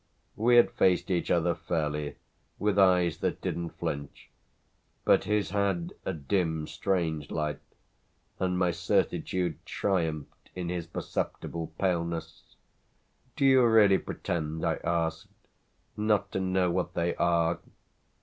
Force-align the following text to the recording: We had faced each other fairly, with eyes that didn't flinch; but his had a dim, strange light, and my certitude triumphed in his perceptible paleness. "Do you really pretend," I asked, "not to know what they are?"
We 0.35 0.55
had 0.55 0.71
faced 0.71 1.11
each 1.11 1.29
other 1.29 1.53
fairly, 1.53 2.15
with 2.57 2.79
eyes 2.79 3.19
that 3.19 3.39
didn't 3.39 3.77
flinch; 3.77 4.31
but 5.05 5.25
his 5.25 5.51
had 5.51 5.93
a 6.03 6.11
dim, 6.11 6.65
strange 6.65 7.29
light, 7.29 7.59
and 8.39 8.57
my 8.57 8.71
certitude 8.71 9.63
triumphed 9.63 10.49
in 10.55 10.69
his 10.69 10.87
perceptible 10.87 11.71
paleness. 11.77 12.55
"Do 13.35 13.45
you 13.45 13.63
really 13.63 13.99
pretend," 13.99 14.65
I 14.65 14.77
asked, 14.83 15.27
"not 15.95 16.31
to 16.31 16.39
know 16.39 16.71
what 16.71 16.95
they 16.95 17.13
are?" 17.17 17.59